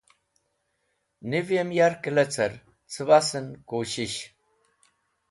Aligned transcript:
Niv 1.29 1.47
yem 1.55 1.69
yarkẽ 1.77 2.11
lecẽr 2.15 2.53
cẽbasẽn 2.93 3.45
kushish. 3.69 4.19